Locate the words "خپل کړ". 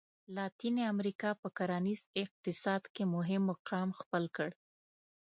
3.99-4.49